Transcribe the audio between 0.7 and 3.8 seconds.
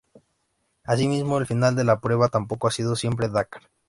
Asimismo, el final de la prueba tampoco ha sido siempre Dakar.